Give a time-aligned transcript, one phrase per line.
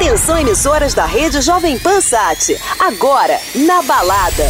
[0.00, 2.58] Atenção, emissoras da rede Jovem Pan Sat.
[2.78, 4.48] Agora, na balada.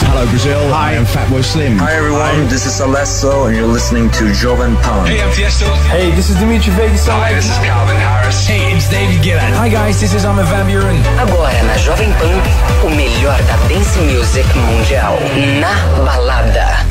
[0.00, 0.56] Hello, Brazil.
[0.72, 1.76] Hi, I am Fatboy Slim.
[1.76, 2.48] Hi, everyone.
[2.48, 5.04] This is Alesso, and you're listening to Joven Pan.
[5.04, 5.70] Hey, I'm Tiesto.
[5.90, 7.06] Hey, this is Dimitri Vegas.
[7.06, 8.46] Hi, this is Calvin Harris.
[8.46, 9.44] Hey, it's David Guetta.
[9.56, 10.00] Hi, guys.
[10.00, 10.96] This is Armin van Buren.
[11.20, 12.40] Agora na Jovem Pan,
[12.82, 15.18] o melhor da dance music mundial.
[15.60, 16.86] Na balada.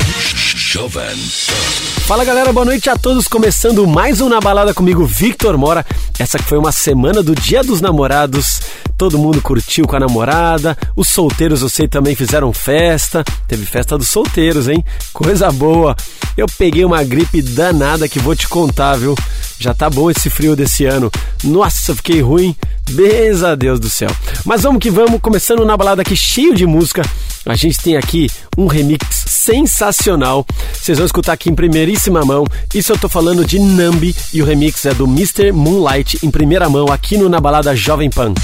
[0.54, 1.18] Jovem
[2.06, 3.26] Fala galera, boa noite a todos.
[3.26, 5.84] Começando mais um Na Balada comigo, Victor Mora.
[6.16, 8.60] Essa que foi uma semana do Dia dos Namorados.
[8.96, 10.78] Todo mundo curtiu com a namorada.
[10.94, 13.24] Os solteiros, eu sei, também fizeram festa.
[13.48, 14.84] Teve festa dos solteiros, hein?
[15.12, 15.96] Coisa boa.
[16.36, 19.16] Eu peguei uma gripe danada que vou te contar, viu?
[19.58, 21.10] Já tá bom esse frio desse ano.
[21.42, 22.54] Nossa, fiquei ruim.
[22.88, 24.10] Beza Deus do céu.
[24.44, 27.02] Mas vamos que vamos, começando na balada aqui cheio de música.
[27.44, 30.44] A gente tem aqui um remix sensacional.
[30.72, 31.54] Vocês vão escutar aqui em
[31.96, 32.44] primeiríssima mão.
[32.74, 35.52] Isso eu tô falando de Nambi e o remix é do Mr.
[35.52, 38.34] Moonlight em primeira mão aqui no Na Balada Jovem Pan.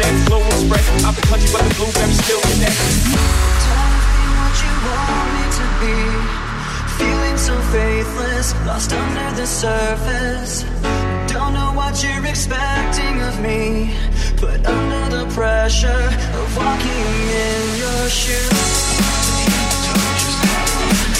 [0.00, 0.84] shed, glow and spread.
[1.04, 2.78] Out the country, but the blueberry still connect.
[3.66, 5.96] Tell me what you want me to be.
[6.98, 10.64] Feeling so faithless, lost under the surface.
[11.32, 13.94] Don't know what you're expecting of me,
[14.40, 16.06] but under the pressure
[16.38, 17.08] of walking
[17.48, 18.80] in your shoes.
[19.92, 21.19] Don't you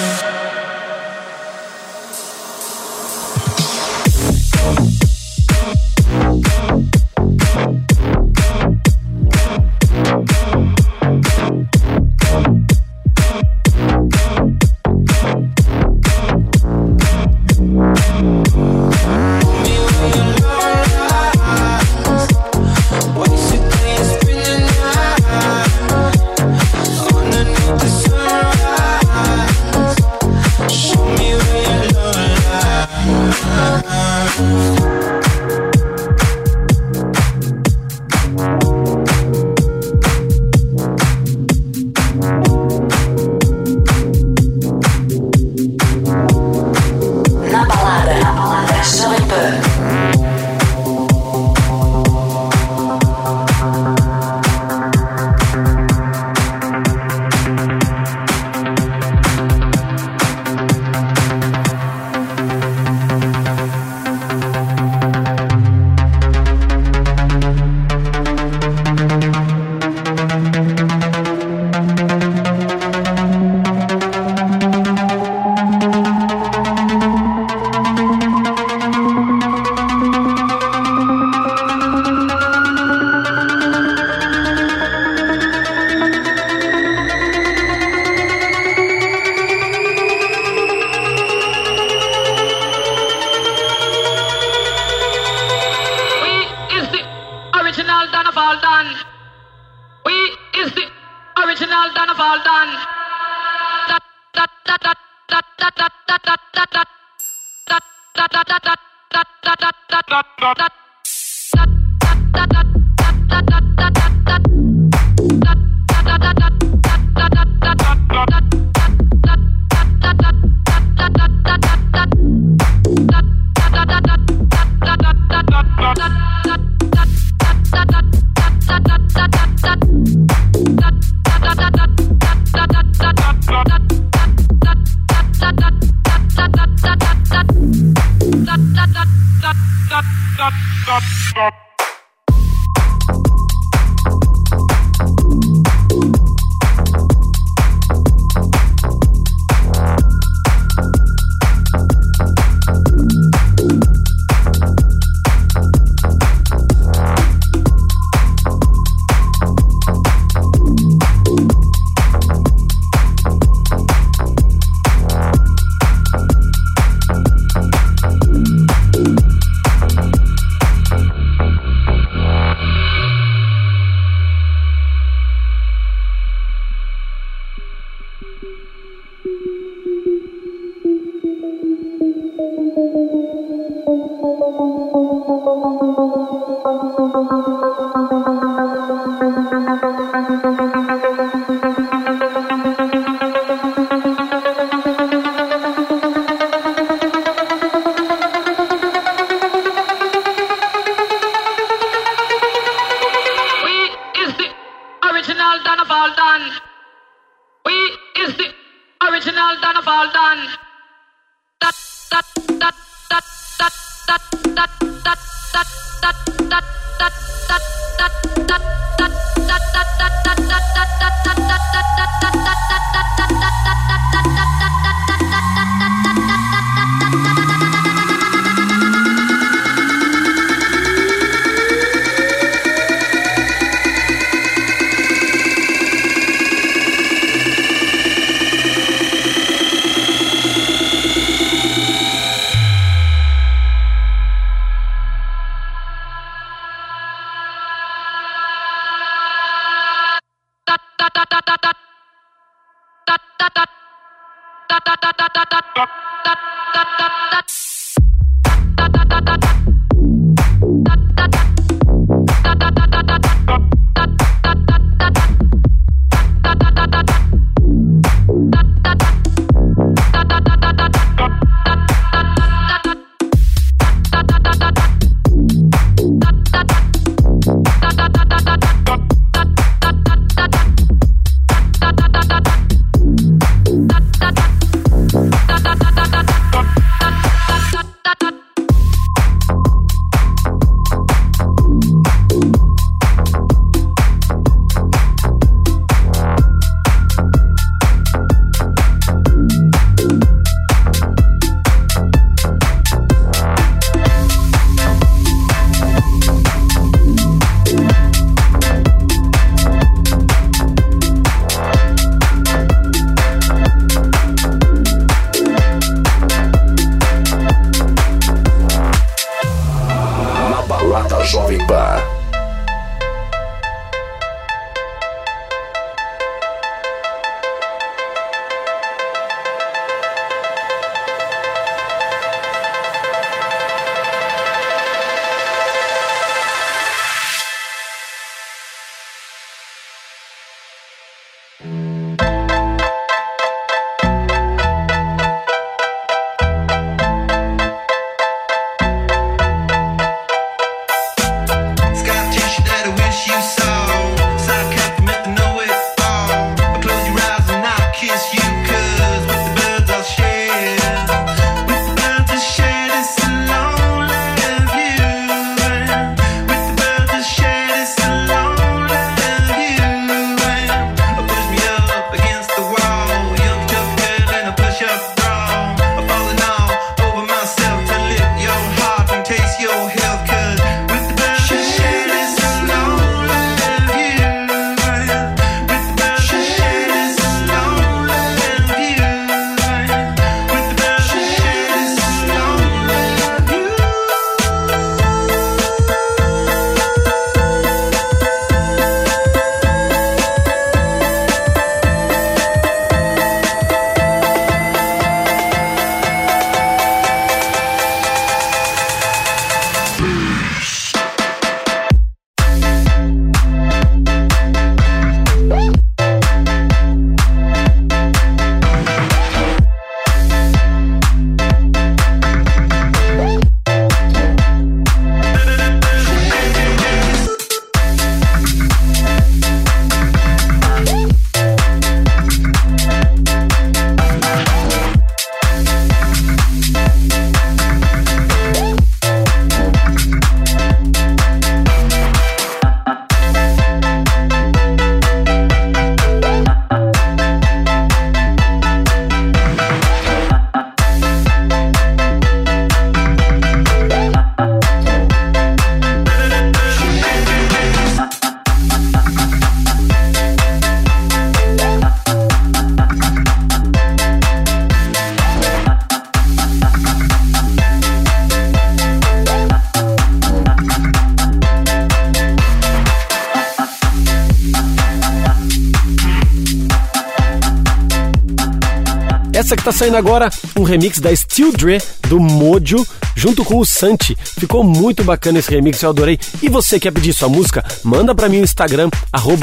[479.81, 482.85] saindo agora, um remix da Steel Dre do Mojo,
[483.15, 484.15] junto com o Santi.
[484.37, 486.19] Ficou muito bacana esse remix, eu adorei.
[486.39, 487.65] E você quer pedir sua música?
[487.83, 488.91] Manda pra mim no Instagram,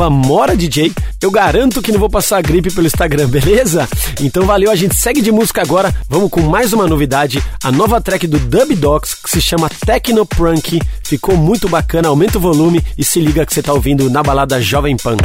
[0.09, 0.93] MoraDJ.
[1.21, 3.89] Eu garanto que não vou passar gripe pelo Instagram, beleza?
[4.21, 5.93] Então valeu, a gente segue de música agora.
[6.09, 10.25] Vamos com mais uma novidade, a nova track do Dub Dogs, que se chama Techno
[10.25, 10.81] Prunk.
[11.03, 14.63] Ficou muito bacana, aumenta o volume e se liga que você tá ouvindo na balada
[14.63, 15.17] Jovem Pan.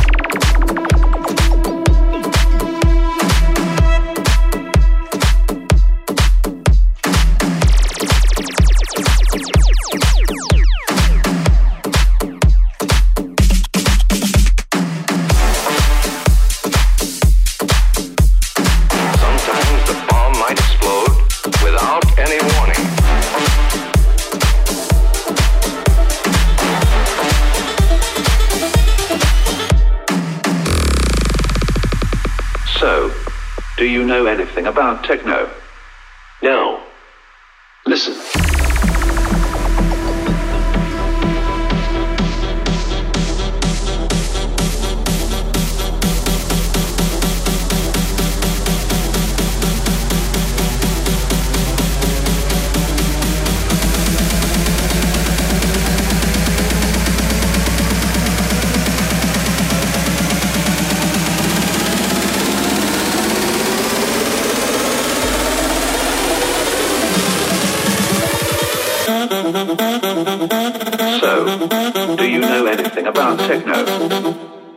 [72.80, 73.84] Anything about techno?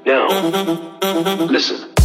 [0.04, 0.26] No.
[1.46, 1.46] Listen.
[1.48, 1.95] Listen.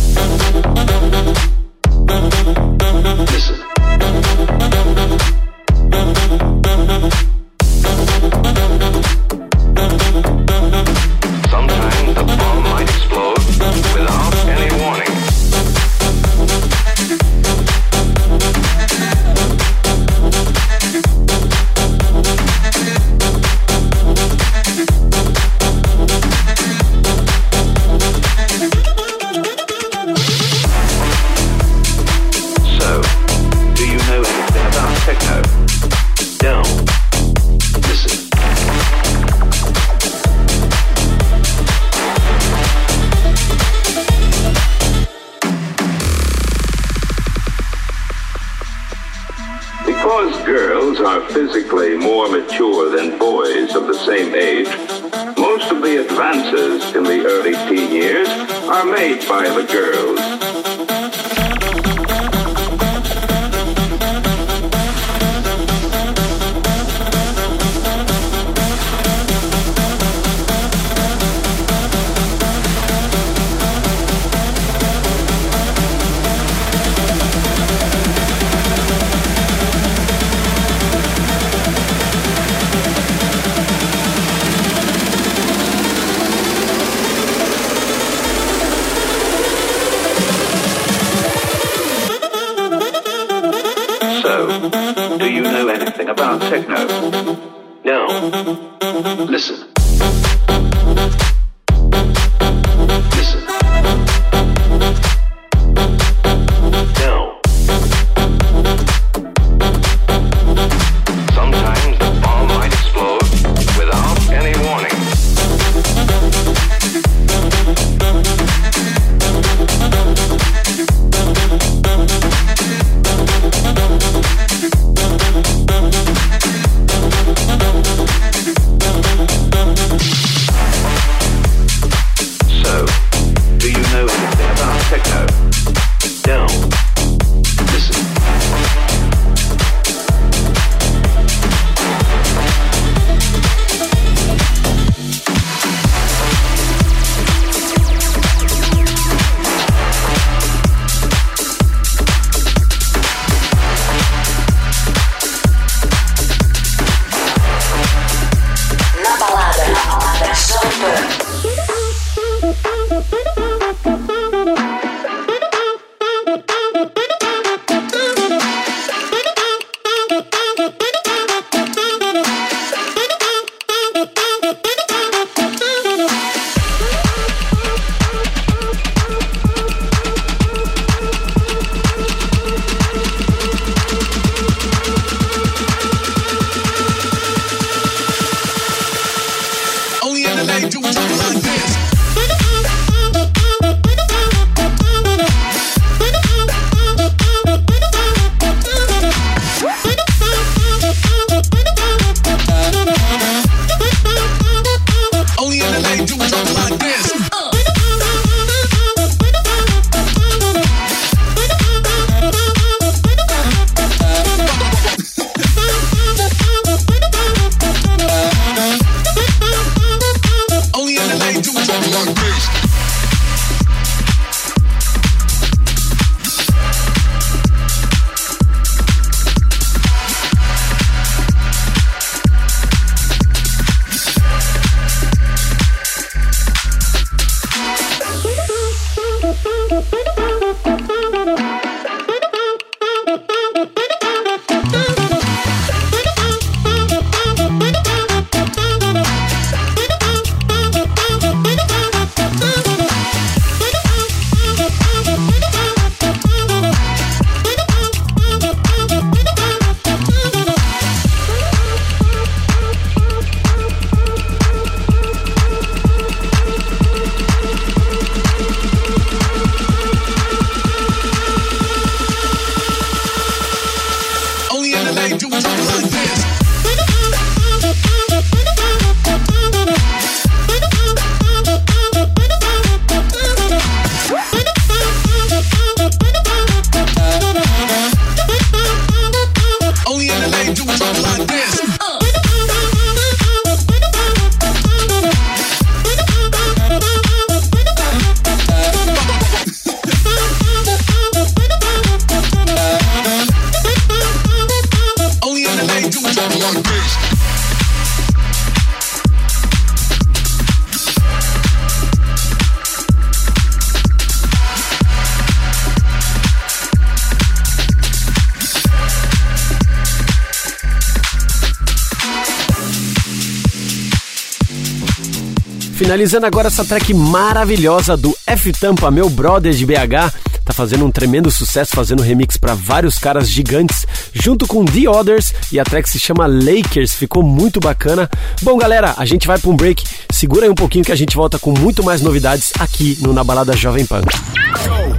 [325.92, 330.14] Finalizando agora essa track maravilhosa do F Tampa, meu brother de BH.
[330.46, 335.34] Tá fazendo um tremendo sucesso, fazendo remix para vários caras gigantes, junto com The Others,
[335.52, 338.10] e a track se chama Lakers, ficou muito bacana.
[338.42, 339.84] Bom, galera, a gente vai para um break.
[340.10, 343.26] Segura aí um pouquinho que a gente volta com muito mais novidades aqui no Na
[343.26, 344.04] Balada Jovem Pan.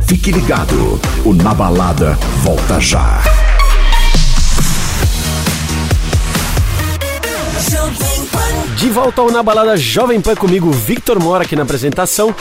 [0.06, 3.22] Fique ligado, o Na Balada volta já.
[8.82, 12.34] De volta ao Na Balada Jovem Pan comigo, Victor Mora aqui na apresentação.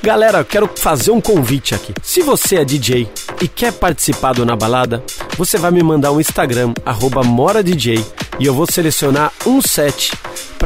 [0.00, 1.92] Galera, quero fazer um convite aqui.
[2.04, 3.10] Se você é DJ
[3.42, 5.02] e quer participar do Na Balada,
[5.36, 8.06] você vai me mandar um Instagram, arroba MoraDJ,
[8.38, 10.12] e eu vou selecionar um set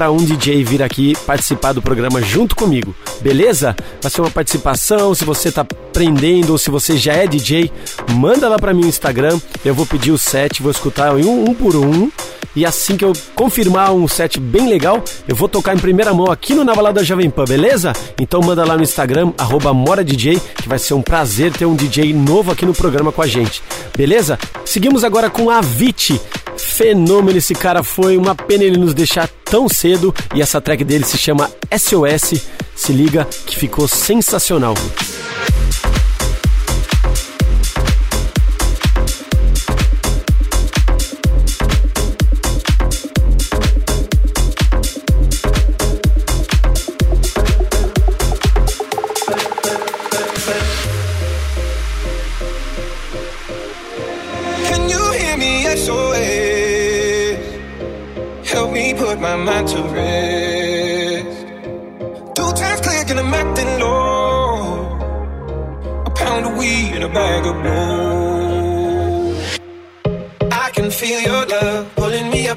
[0.02, 3.76] para um DJ vir aqui participar do programa junto comigo, beleza?
[4.00, 7.70] Vai ser uma participação, se você tá aprendendo ou se você já é DJ,
[8.14, 11.54] manda lá para mim no Instagram, eu vou pedir o set, vou escutar um, um
[11.54, 12.10] por um
[12.56, 16.32] e assim que eu confirmar um set bem legal, eu vou tocar em primeira mão
[16.32, 17.92] aqui no Na Balada Jovem Pan, beleza?
[18.20, 19.32] Então manda lá no Instagram,
[19.72, 23.26] MoraDJ, que vai ser um prazer ter um DJ novo aqui no programa com a
[23.28, 23.62] gente,
[23.96, 24.36] beleza?
[24.64, 26.20] Seguimos agora com a Avicii.
[26.56, 31.04] Fenômeno esse cara foi, uma pena ele nos deixar tão cedo e essa track dele
[31.04, 32.40] se chama SOS.
[32.74, 34.72] Se liga que ficou sensacional.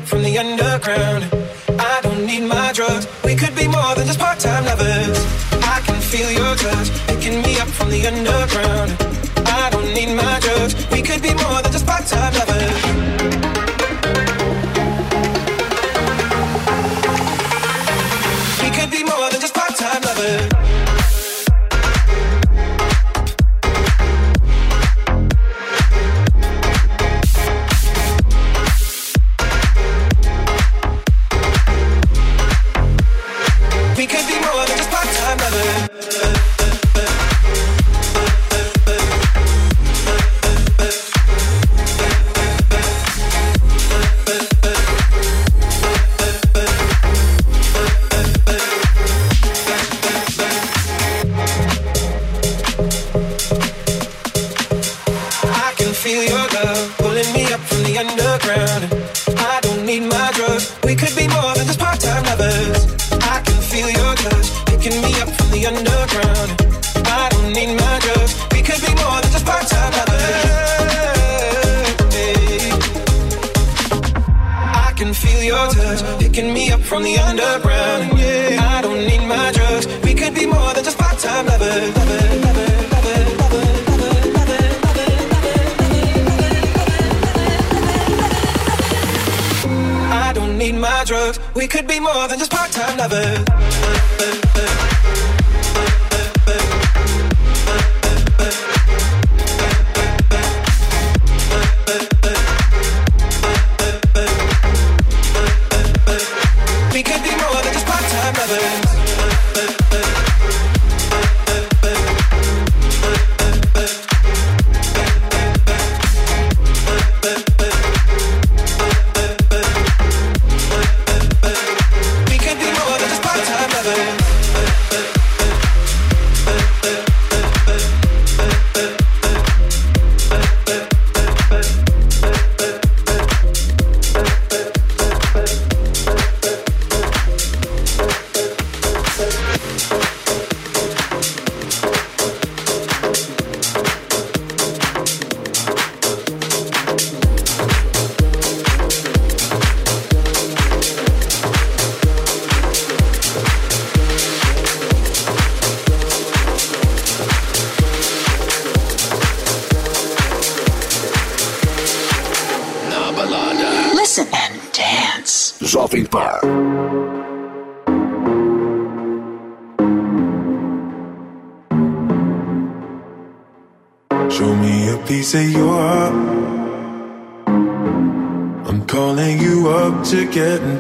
[0.06, 1.24] From the underground.
[1.80, 3.08] I don't need my drugs.
[3.24, 5.18] We could be more than just part-time lovers.
[5.64, 7.05] I can feel your touch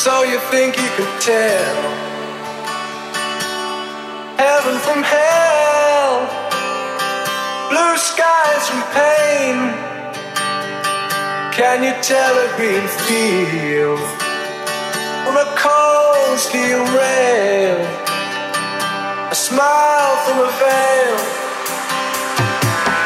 [0.00, 1.76] So you think you could tell
[4.40, 6.24] heaven from hell,
[7.68, 9.56] blue skies from pain?
[11.52, 14.00] Can you tell a green field
[15.24, 17.76] from a cold steel rail?
[19.30, 21.16] A smile from a veil.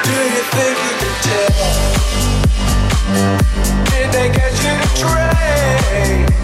[0.06, 1.70] Do you think you can tell?
[3.90, 6.43] Did they get you to trade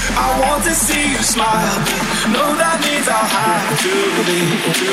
[0.17, 1.77] I want to see you smile.
[2.31, 3.93] No, that means I'll have to
[4.79, 4.91] to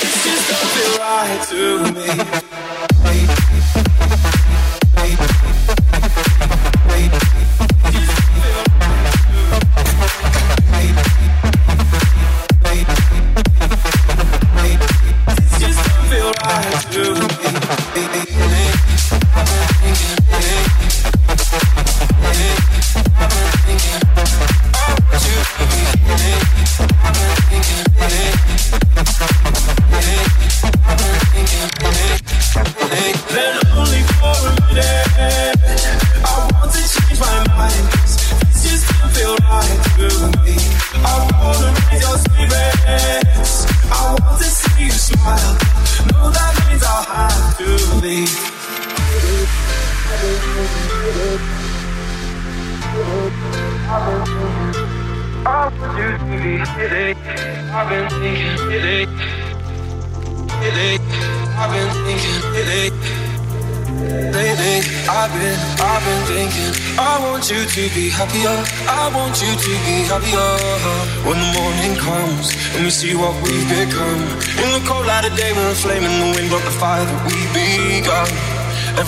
[0.00, 1.60] This just don't feel right to
[1.94, 2.59] me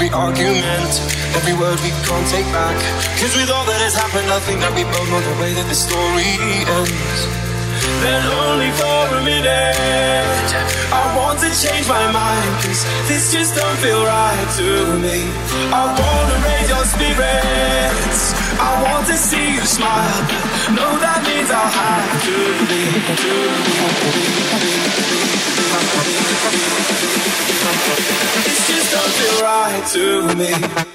[0.02, 0.92] Every argument,
[1.38, 2.74] every word we can't take back.
[3.22, 5.62] Cause with all that has happened, I think that we both know the way that
[5.70, 6.26] the story
[6.66, 7.20] ends.
[8.02, 10.50] Then only for a minute,
[10.90, 12.50] I want to change my mind.
[12.66, 15.22] Cause this just don't feel right to me.
[15.70, 18.34] I wanna raise your spirits.
[18.58, 20.41] I want to see you smile.
[20.70, 22.30] No, that means I'll have to
[22.70, 23.02] leave.
[28.68, 30.91] Just don't feel right to me.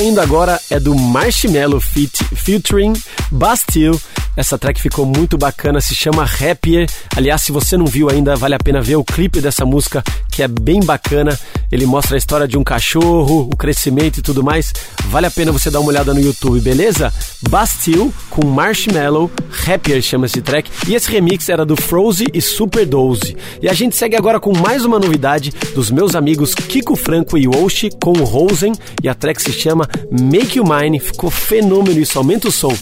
[0.00, 2.94] Saindo agora é do Marshmello Fit featuring
[3.30, 4.00] Bastille.
[4.40, 6.88] Essa track ficou muito bacana, se chama Happier.
[7.14, 10.42] Aliás, se você não viu ainda, vale a pena ver o clipe dessa música, que
[10.42, 11.38] é bem bacana.
[11.70, 14.72] Ele mostra a história de um cachorro, o crescimento e tudo mais.
[15.08, 17.12] Vale a pena você dar uma olhada no YouTube, beleza?
[17.50, 19.30] Bastille com Marshmallow,
[19.68, 20.70] Happier chama esse track.
[20.88, 23.36] E esse remix era do Froze e Superdose.
[23.60, 27.46] E a gente segue agora com mais uma novidade dos meus amigos Kiko Franco e
[27.46, 28.72] Oshi com Rosen.
[29.02, 30.98] E a track se chama Make You Mine.
[30.98, 32.74] Ficou fenômeno isso, aumenta o som.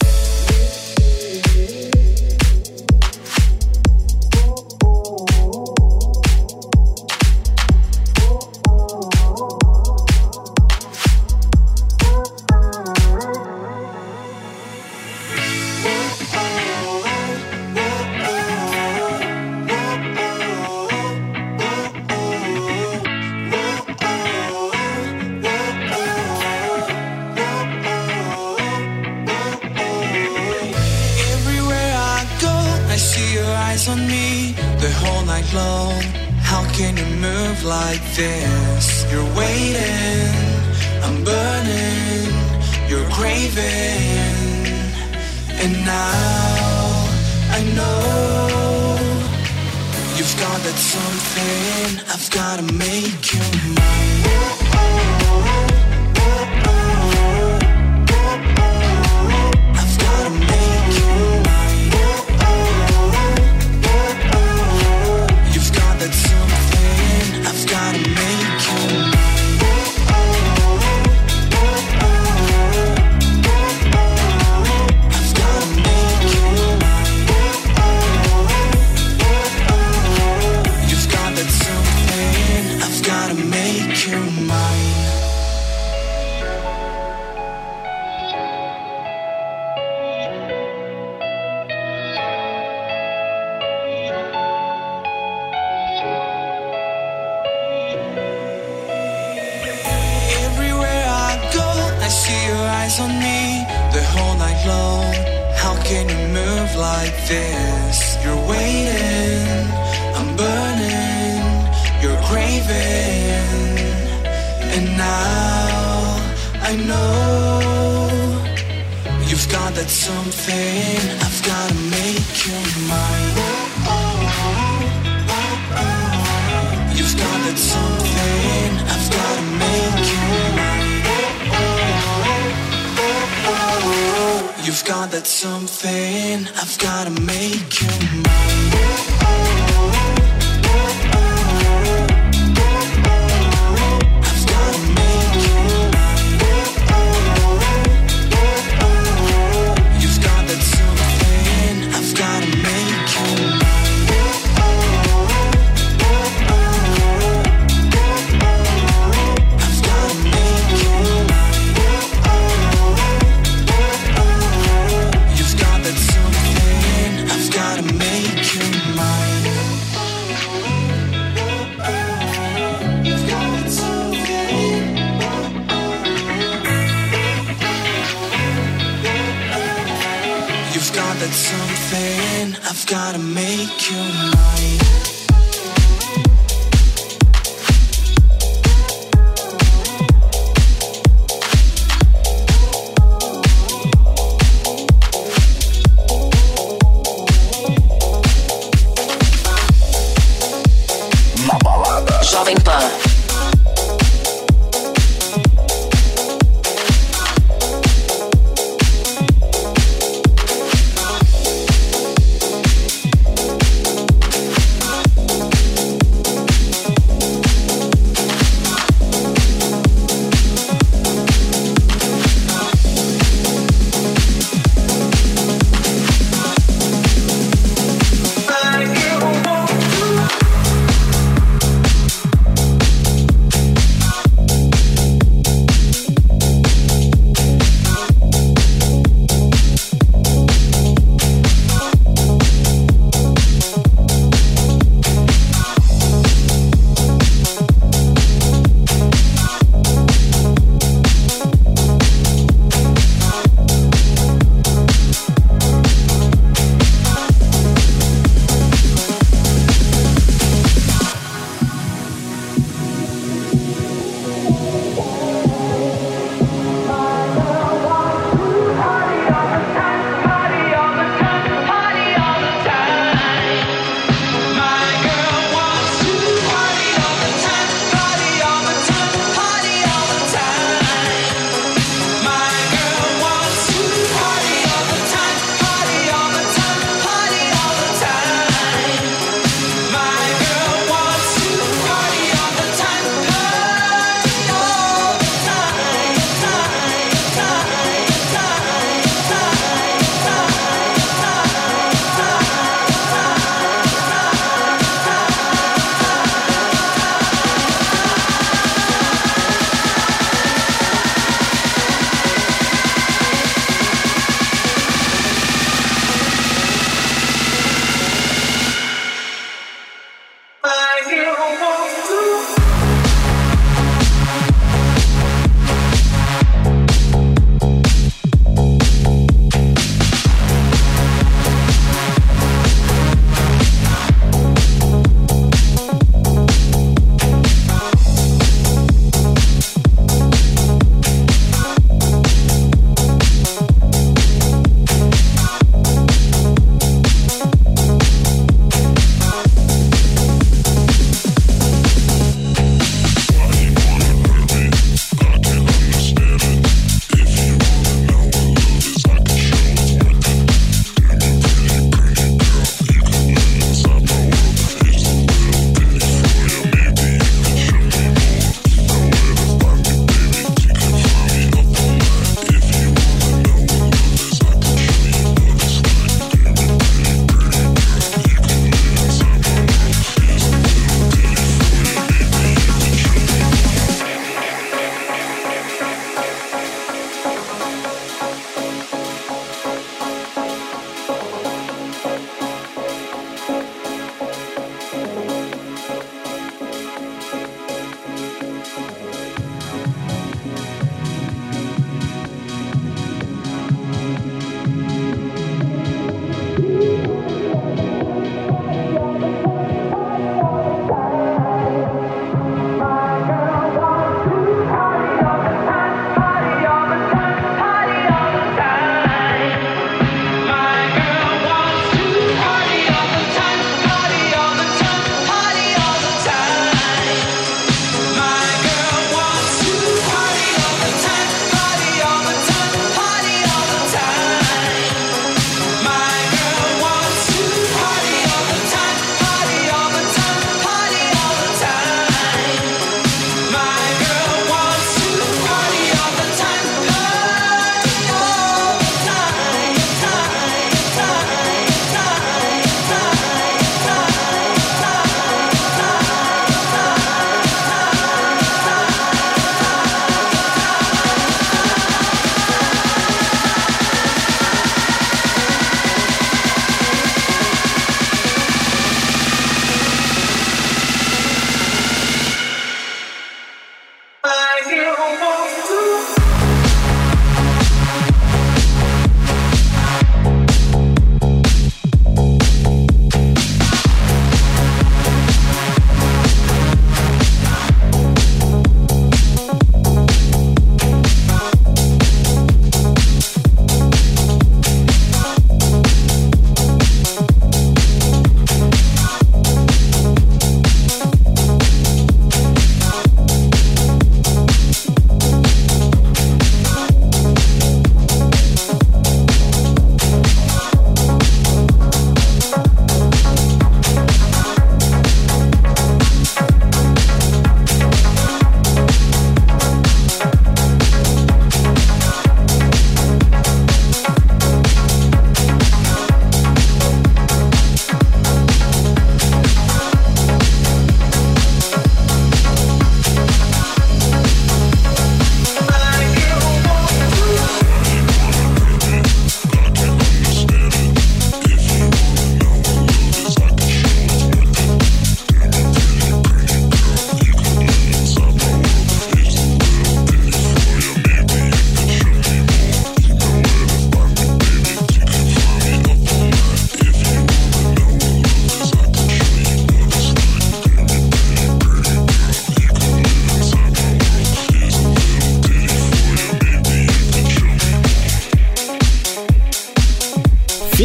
[181.31, 182.55] Something.
[182.69, 185.08] I've gotta make you mine.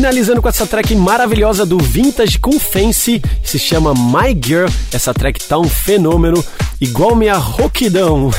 [0.05, 4.69] Finalizando com essa track maravilhosa do Vintage com Fancy, que se chama My Girl.
[4.93, 6.45] Essa track tá um fenômeno,
[6.79, 8.31] igual minha roquidão.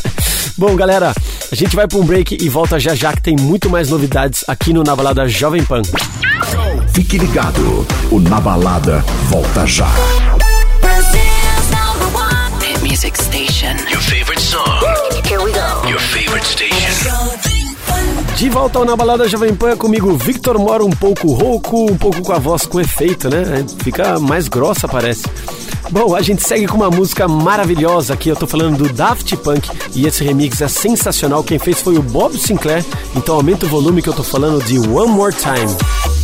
[0.58, 1.14] Bom, galera,
[1.50, 4.44] a gente vai para um break e volta já já que tem muito mais novidades
[4.46, 5.80] aqui no Na Balada Jovem Pan.
[6.92, 9.88] Fique ligado, o Na Balada volta já.
[18.36, 22.20] De volta ao Na Balada Jovem Pan comigo, Victor Mora, um pouco rouco, um pouco
[22.20, 23.64] com a voz com efeito, né?
[23.78, 25.24] Fica mais grossa, parece.
[25.90, 28.28] Bom, a gente segue com uma música maravilhosa aqui.
[28.28, 31.42] Eu tô falando do Daft Punk e esse remix é sensacional.
[31.42, 32.84] Quem fez foi o Bob Sinclair.
[33.14, 36.15] Então aumenta o volume que eu tô falando de One More Time.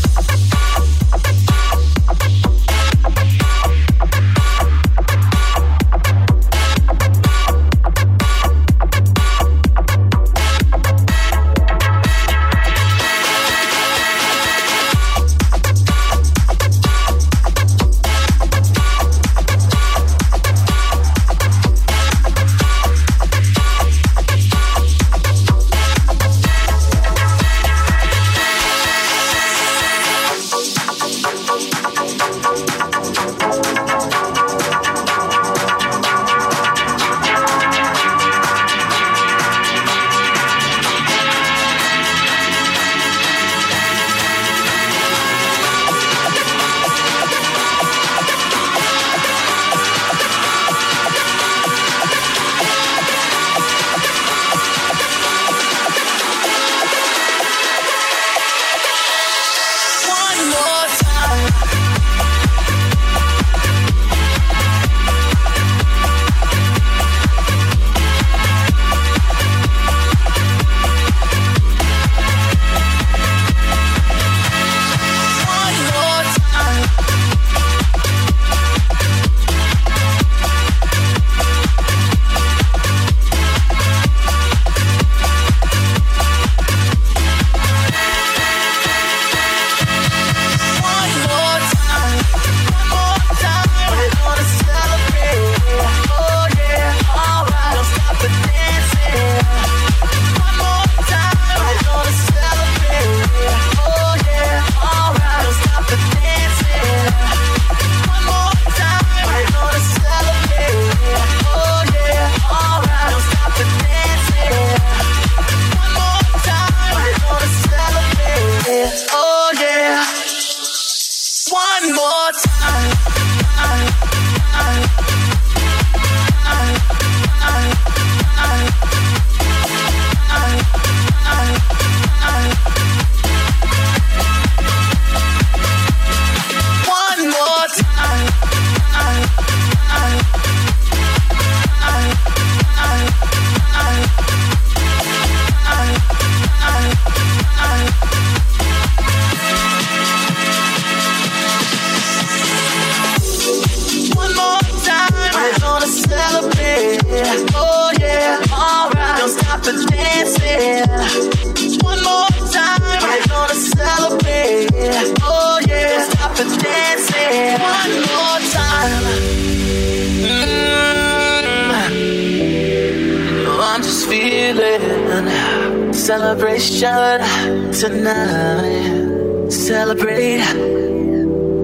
[176.59, 179.50] Celebration tonight.
[179.50, 180.42] Celebrate.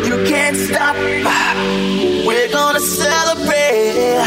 [0.06, 0.96] You can't stop.
[2.26, 4.22] We're gonna celebrate.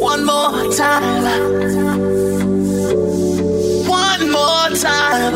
[0.00, 1.24] One more time.
[3.88, 5.35] One more time.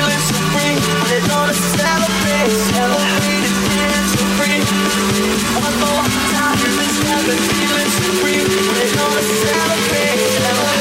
[0.00, 0.76] feeling so free.
[1.28, 3.44] Gonna celebrate, celebrate
[3.76, 4.60] dance for free.
[5.60, 8.40] One more time, it's never feeling so free.
[8.76, 10.79] They gonna celebrate, celebrate.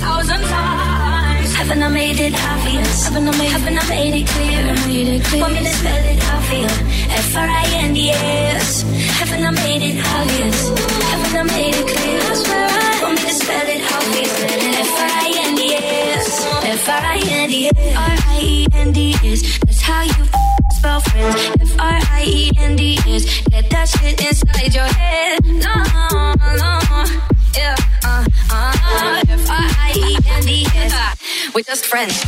[0.00, 1.52] thousand times.
[1.54, 3.04] Haven't I made it obvious?
[3.04, 4.60] Haven't I made, haven't I made it clear?
[4.88, 5.42] Made it clear.
[5.42, 6.70] Want me to spell it out for you?
[7.24, 8.82] F R I N D S.
[9.20, 10.58] Haven't I made it obvious?
[11.12, 12.20] Haven't I made it clear?
[12.20, 14.32] I swear I want me to spell it out for you?
[14.88, 15.82] F R I N D A
[16.16, 16.28] S.
[16.64, 17.96] F R I N D A S.
[17.96, 19.40] R I E N D S.
[19.60, 20.24] That's how you
[20.78, 21.36] spell friends.
[21.60, 23.24] F R I E N D S.
[23.52, 25.44] Get that shit inside your head.
[25.44, 25.74] No,
[26.56, 26.72] no,
[27.56, 28.24] yeah, uh.
[28.52, 30.92] Uh, F-R-I-E-N-D-S.
[30.92, 31.14] Uh,
[31.54, 32.24] we're just friends.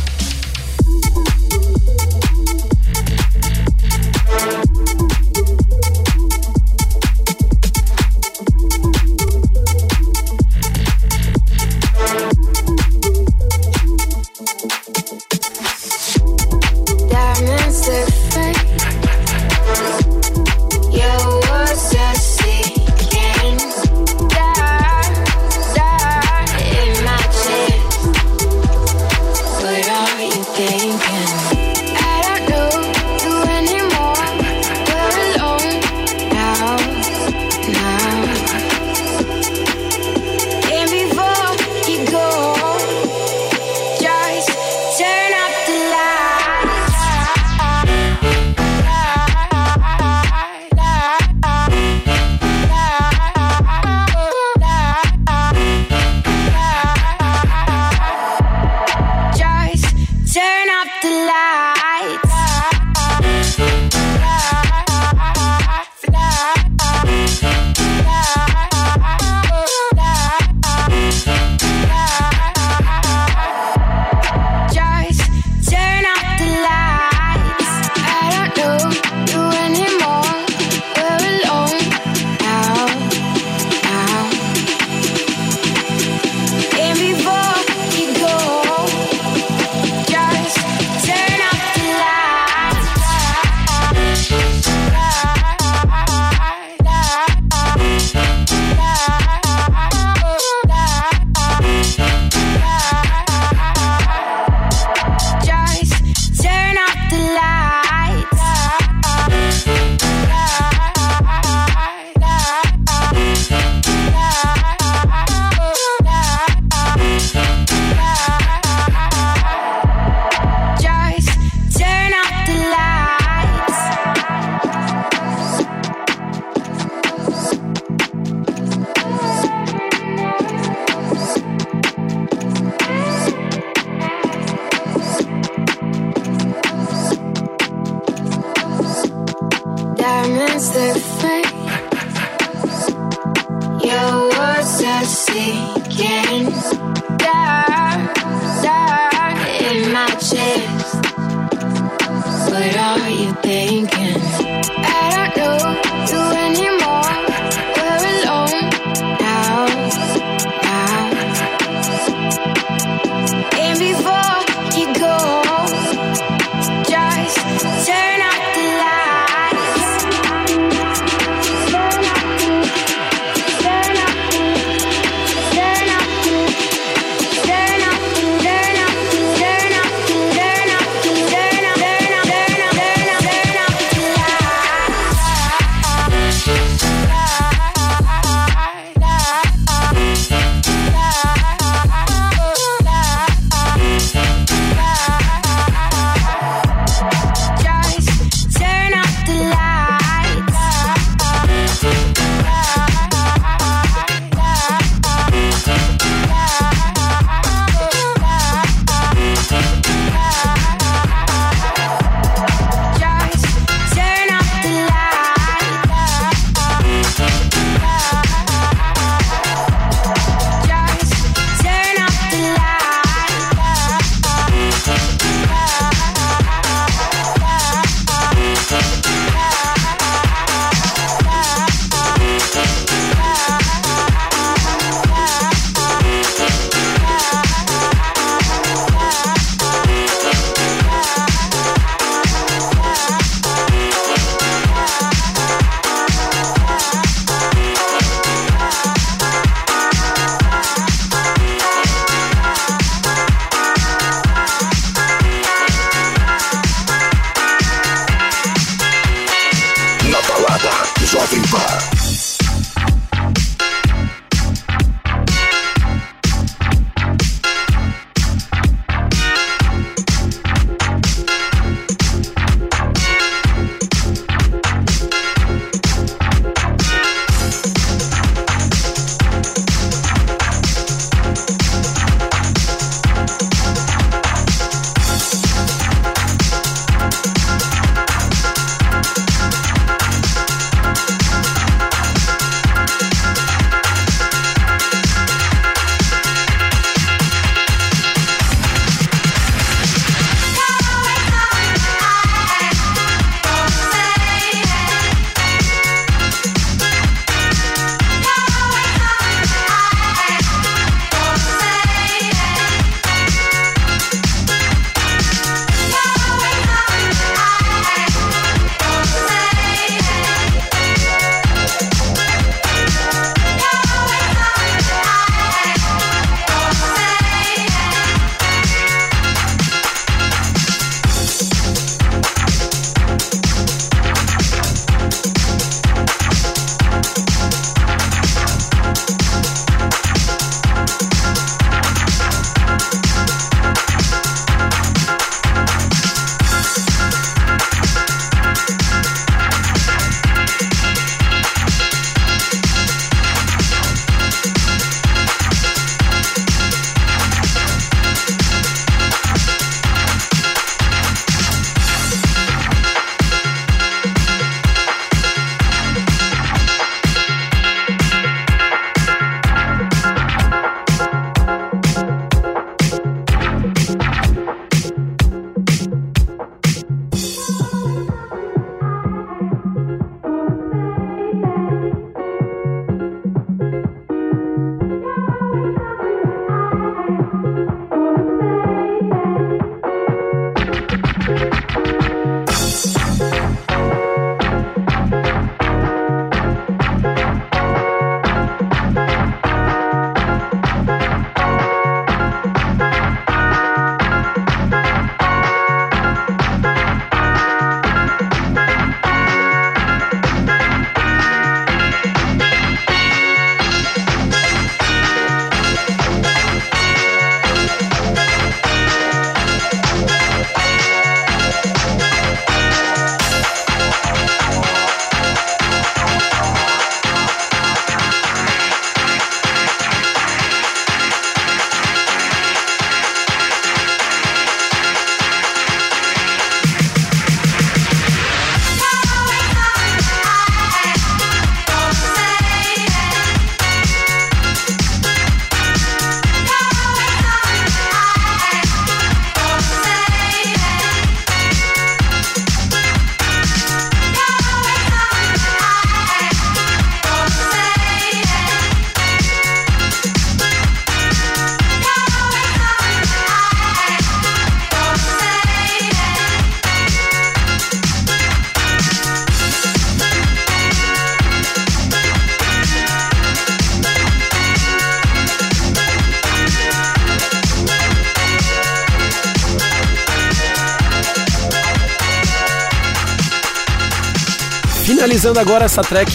[485.23, 486.11] Finalizando agora essa track,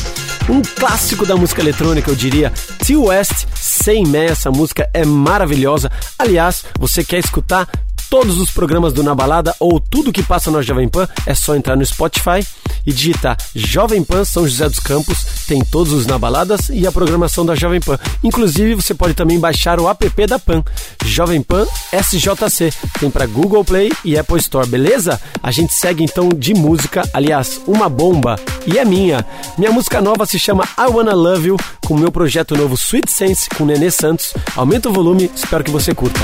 [0.51, 2.53] um clássico da música eletrônica, eu diria,
[2.85, 5.91] T West, Sem Mé, essa música é maravilhosa.
[6.19, 7.67] Aliás, você quer escutar
[8.11, 11.57] todos os programas do Na Balada ou tudo que passa na Jovem Pan, é só
[11.57, 12.47] entrar no Spotify
[12.85, 16.93] e digitar Jovem Pan São José dos Campos, tem todos os Na Baladas e a
[16.93, 17.99] programação da Jovem Pan.
[18.23, 20.63] Inclusive, você pode também baixar o app da Pan,
[21.07, 22.71] Jovem Pan SJC,
[23.01, 25.19] tem para Google Play e Apple Store, beleza?
[25.43, 29.25] A gente segue então de música, aliás, uma bomba, e é minha.
[29.57, 33.49] Minha música nova se chama I Wanna Love You, com meu projeto novo Sweet Sense
[33.49, 34.35] com Nenê Santos.
[34.55, 36.21] Aumenta o volume, espero que você curta.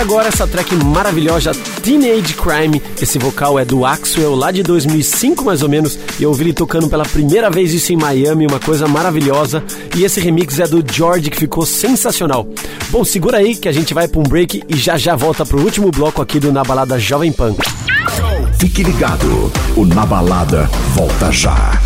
[0.00, 1.52] Finalizando agora essa track maravilhosa
[1.82, 2.82] Teenage Crime.
[3.00, 5.98] Esse vocal é do Axwell lá de 2005 mais ou menos.
[6.18, 9.62] E eu ouvi ele tocando pela primeira vez isso em Miami, uma coisa maravilhosa.
[9.96, 12.46] E esse remix é do George que ficou sensacional.
[12.90, 15.60] Bom, segura aí que a gente vai para um break e já já volta pro
[15.60, 17.54] último bloco aqui do Na Balada Jovem Pan.
[18.58, 21.79] Fique ligado, o Na Balada volta já.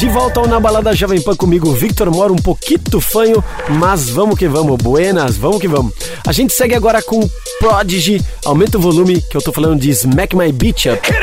[0.00, 4.38] De volta ao Na Balada Jovem Pan comigo, Victor Mora, um pouquinho fanho, mas vamos
[4.38, 5.92] que vamos, buenas, vamos que vamos.
[6.26, 7.20] A gente segue agora com
[7.58, 11.19] Prodigy, aumenta o volume, que eu tô falando de Smack My Beach Up.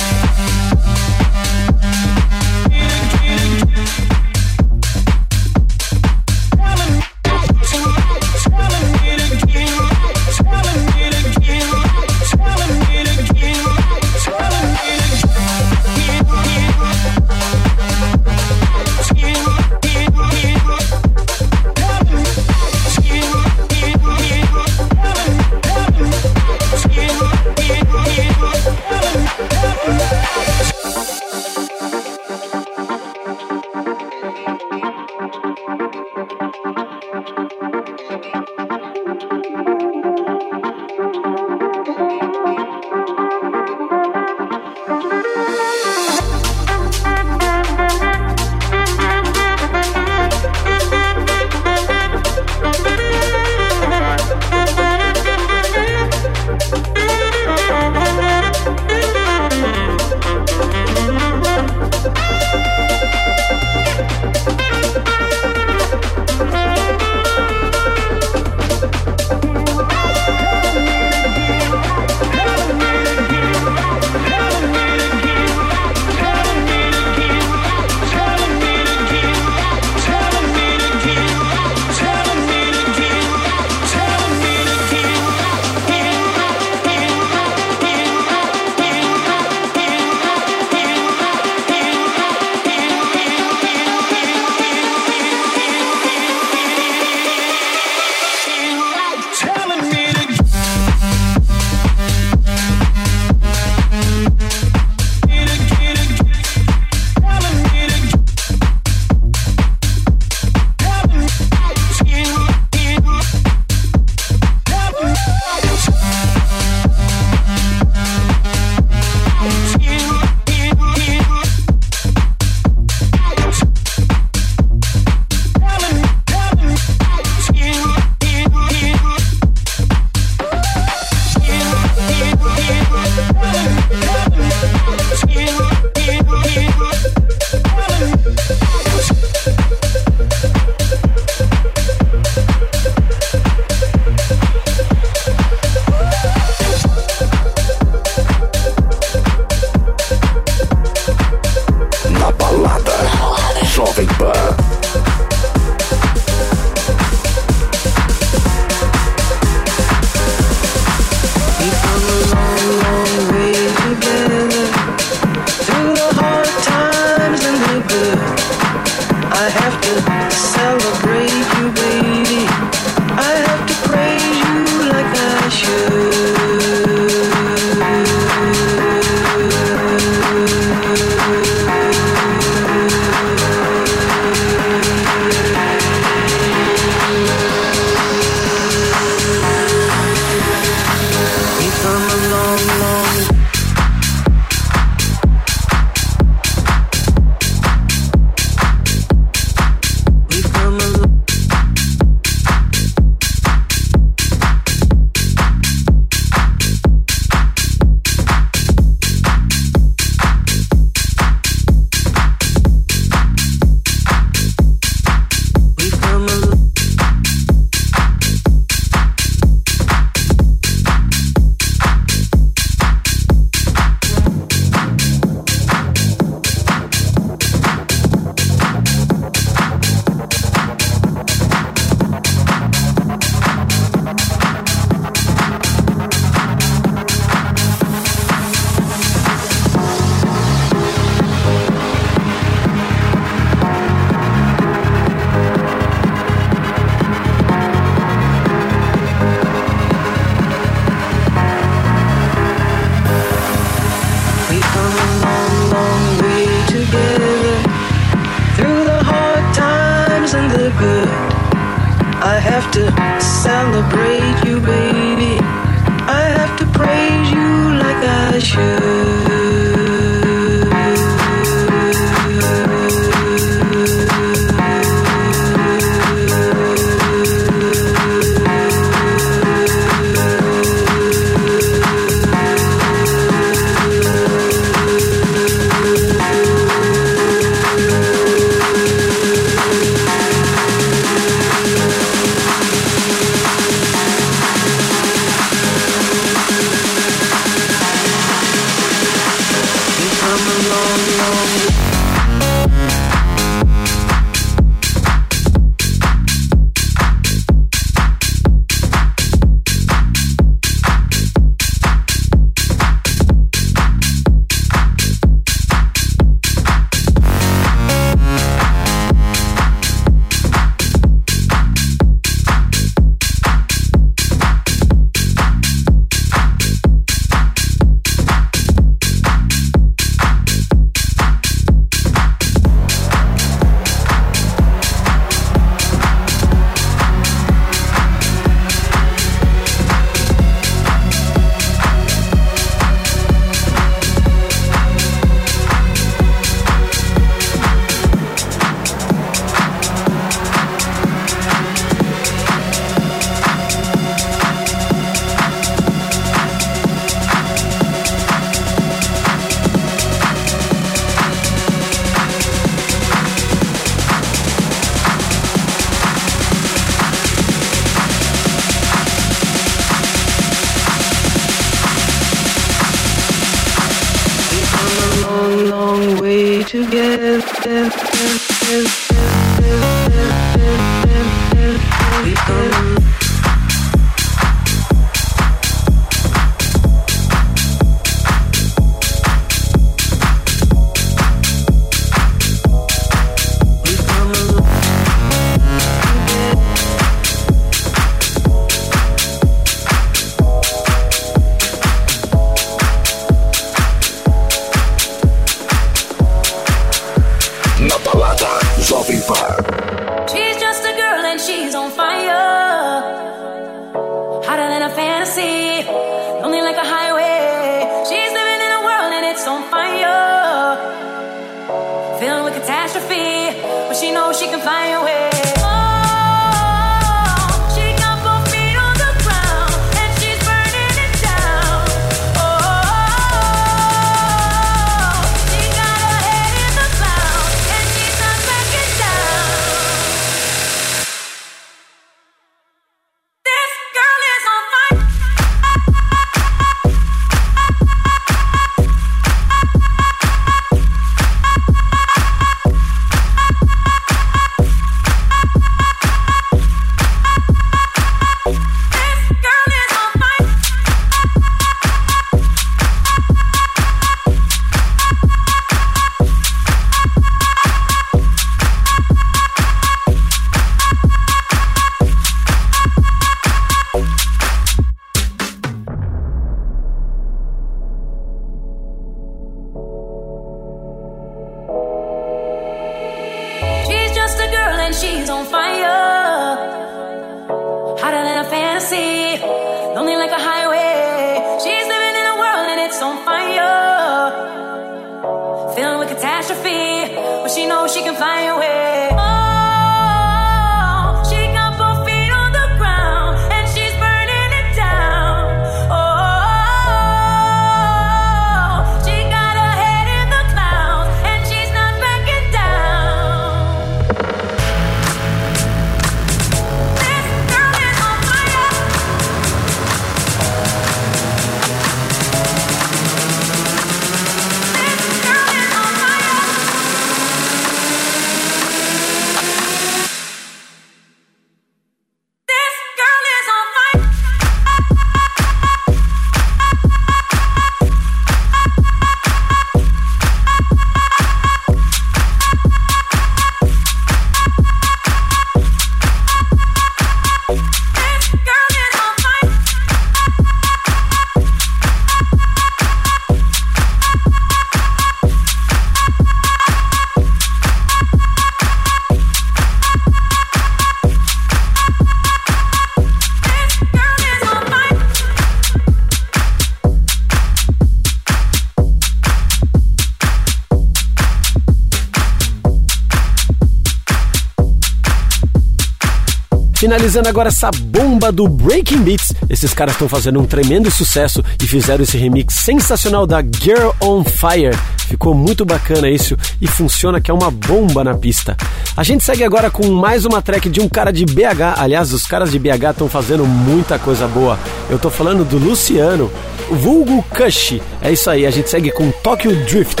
[576.88, 581.68] Finalizando agora essa bomba do Breaking Beats, esses caras estão fazendo um tremendo sucesso e
[581.68, 584.74] fizeram esse remix sensacional da Girl on Fire.
[585.06, 588.56] Ficou muito bacana isso e funciona que é uma bomba na pista.
[588.96, 591.76] A gente segue agora com mais uma track de um cara de BH.
[591.76, 594.58] Aliás, os caras de BH estão fazendo muita coisa boa.
[594.88, 596.32] Eu tô falando do Luciano,
[596.70, 597.82] vulgo Kush.
[598.00, 600.00] É isso aí, a gente segue com Tokyo Drift.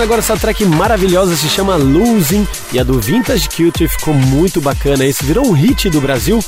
[0.00, 5.04] Agora essa track maravilhosa, se chama Losing e a do Vintage Culture ficou muito bacana.
[5.04, 6.42] Isso virou um hit do Brasil,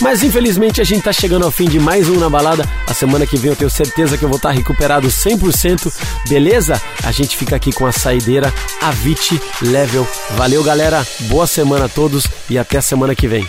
[0.00, 2.68] mas infelizmente a gente tá chegando ao fim de mais um na balada.
[2.86, 5.90] A semana que vem eu tenho certeza que eu vou estar recuperado 100%,
[6.28, 6.80] beleza?
[7.04, 8.52] A gente fica aqui com a saideira
[8.82, 10.06] Avicii Level.
[10.36, 11.06] Valeu, galera.
[11.20, 13.48] Boa semana a todos e até a semana que vem.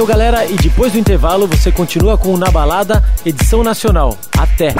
[0.00, 4.16] Valeu, galera, e depois do intervalo você continua com o Na Balada, edição nacional.
[4.38, 4.74] Até!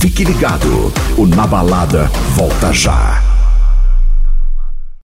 [0.00, 3.22] Fique ligado, o Na Balada volta já.